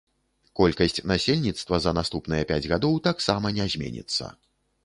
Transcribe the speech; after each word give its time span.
Колькасць 0.59 1.01
насельніцтва 1.11 1.79
за 1.85 1.93
наступныя 1.99 2.49
пяць 2.53 2.65
гадоў 2.73 2.99
таксама 3.09 3.53
не 3.59 3.71
зменіцца. 3.75 4.35